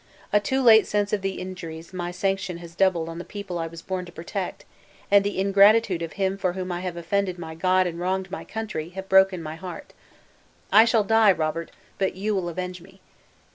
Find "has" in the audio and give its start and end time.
2.57-2.73